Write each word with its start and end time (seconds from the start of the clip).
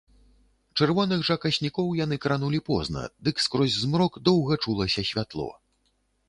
Чырвоных 0.79 1.19
жа 1.27 1.35
каснікоў 1.43 1.91
яны 1.99 2.17
кранулі 2.23 2.61
позна, 2.69 3.03
дык 3.27 3.45
скрозь 3.45 3.77
змрок 3.83 4.19
доўга 4.31 4.59
чулася 4.65 5.07
святло. 5.13 5.47